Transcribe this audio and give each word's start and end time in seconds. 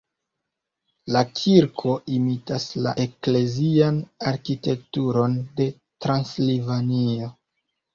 La 1.15 1.21
kirko 1.39 1.91
imitas 2.15 2.67
la 2.87 2.95
eklezian 3.05 4.03
arkitekturon 4.35 5.41
de 5.63 5.73
Transilvanio. 6.05 7.37